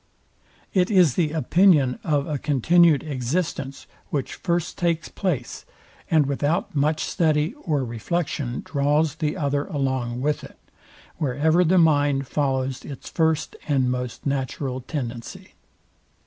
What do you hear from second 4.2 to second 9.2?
first takes place, and without much study or reflection draws